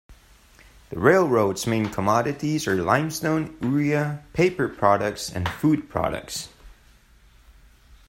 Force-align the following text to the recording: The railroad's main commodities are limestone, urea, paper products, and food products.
The 0.89 0.97
railroad's 0.97 1.67
main 1.67 1.87
commodities 1.89 2.67
are 2.67 2.73
limestone, 2.81 3.55
urea, 3.61 4.23
paper 4.33 4.67
products, 4.67 5.29
and 5.29 5.47
food 5.47 5.89
products. 5.91 6.49